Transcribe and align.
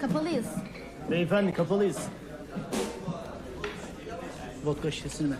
Kapalıyız. 0.00 0.46
Beyefendi 1.10 1.52
kapalıyız. 1.52 1.98
Vodka 4.64 4.90
şişesini 4.90 5.30
ver. 5.30 5.38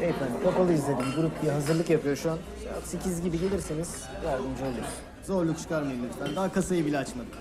Beyefendi 0.00 0.42
kapalı 0.44 0.72
izledim. 0.72 1.06
Grup 1.16 1.42
bir 1.42 1.48
hazırlık 1.48 1.90
yapıyor 1.90 2.16
şu 2.16 2.30
an. 2.30 2.38
Saat 2.64 2.86
8 2.86 3.22
gibi 3.22 3.40
gelirseniz 3.40 4.04
yardımcı 4.26 4.64
oluruz. 4.64 4.94
Zorluk 5.24 5.58
çıkarmayın 5.58 6.04
lütfen. 6.04 6.36
Daha 6.36 6.52
kasayı 6.52 6.86
bile 6.86 6.98
açmadık. 6.98 7.34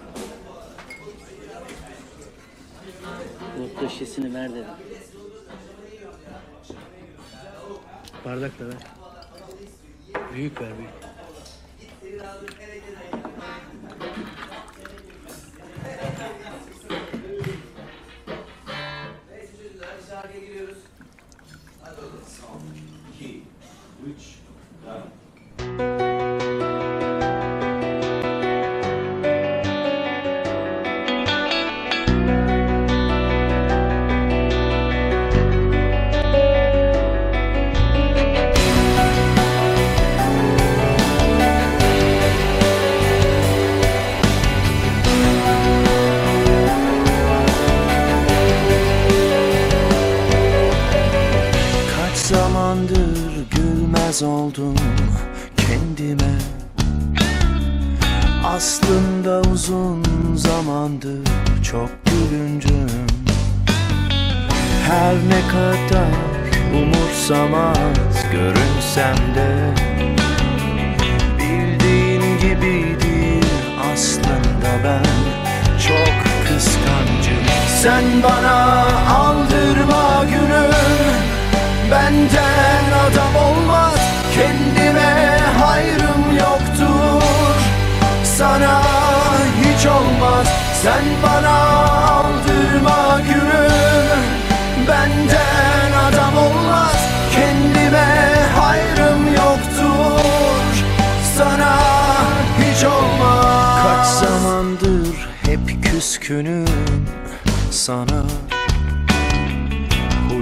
Vodka 3.60 3.90
şişesini 3.90 4.34
ver 4.34 4.52
dedim. 4.52 4.66
Bardak 8.26 8.60
da 8.60 8.66
ver. 8.68 8.74
Büyük 10.34 10.62
ver 10.62 10.70
büyük. 10.78 11.10
Kaç 22.50 24.40
zamandır 52.80 53.50
gülmez 53.52 54.24
oldum 54.24 54.76
kendime. 55.58 56.34
Aslında 58.46 59.42
uzun 59.54 60.04
zamandır 60.36 61.28
çok 61.64 61.90
gülüncüm 62.06 63.08
Her 64.88 65.16
ne 65.16 65.48
kadar 65.52 66.14
umursamaz 66.74 68.26
görünsem 68.32 69.36
de 69.36 69.74
Bildiğin 71.38 72.40
gibi 72.40 72.90
aslında 73.94 74.84
ben. 74.84 75.06
Çok 75.88 76.14
kıskancım. 76.48 77.44
Sen 77.82 78.04
bana 78.24 78.86
gülüm 79.10 79.79
Benden 82.20 82.92
adam 83.08 83.36
olmaz 83.36 84.00
Kendime 84.36 85.40
hayrım 85.60 86.38
yoktur. 86.40 87.62
Sana 88.24 88.82
hiç 89.62 89.86
olmaz 89.86 90.48
Sen 90.84 91.04
bana 91.24 91.58
aldırma 92.10 93.20
gülüm. 93.20 94.24
Benden 94.88 95.92
adam 96.08 96.38
olmaz 96.38 96.96
Kendime 97.36 98.36
hayrım 98.56 99.28
yoktur. 99.28 100.86
Sana 101.38 101.78
hiç 102.60 102.84
olmaz. 102.84 103.84
Kaç 103.84 104.08
zamandır 104.08 105.30
hep 105.46 105.84
küskünüm 105.84 106.66
sana 107.72 108.24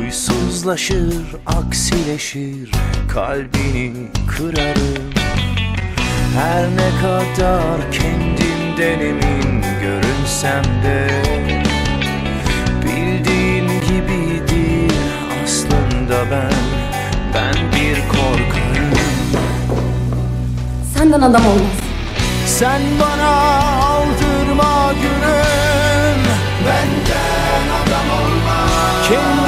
Huysuzlaşır, 0.07 1.25
aksileşir, 1.45 2.72
kalbini 3.13 3.94
kırarım. 4.28 5.03
Her 6.35 6.63
ne 6.63 6.90
kadar 7.01 7.91
kendimden 7.91 9.00
emin 9.00 9.62
görünsem 9.81 10.63
de 10.84 11.07
Bildiğin 12.84 13.68
gibi 13.68 14.88
aslında 15.44 16.31
ben, 16.31 16.53
ben 17.34 17.72
bir 17.72 18.07
korkarım. 18.09 18.94
Senden 20.97 21.22
adam 21.22 21.45
olmaz. 21.45 21.78
Sen 22.45 22.81
bana 23.00 23.29
aldırma 23.78 24.94
günüm 24.94 26.24
Benden 26.66 27.68
adam 27.81 28.09
olmaz. 28.19 29.07
Kim 29.07 29.46